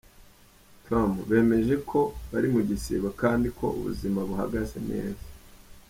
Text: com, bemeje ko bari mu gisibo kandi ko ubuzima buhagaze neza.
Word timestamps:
com, 0.85 1.09
bemeje 1.29 1.75
ko 1.89 1.99
bari 2.31 2.47
mu 2.53 2.61
gisibo 2.69 3.07
kandi 3.21 3.47
ko 3.57 3.65
ubuzima 3.77 4.19
buhagaze 4.29 4.77
neza. 4.89 5.25